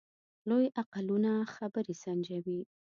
لوی 0.49 0.65
عقلونه 0.79 1.31
خبرې 1.55 1.93
سنجوي. 2.03 2.59